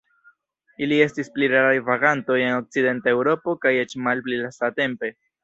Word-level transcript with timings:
Ili 0.85 0.95
estis 1.05 1.29
pli 1.35 1.49
raraj 1.51 1.75
vagantoj 1.89 2.39
en 2.47 2.55
okcidenta 2.61 3.13
Eŭropo, 3.13 3.57
kaj 3.67 3.75
eĉ 3.85 3.95
malpli 4.09 4.43
lastatempe. 4.43 5.15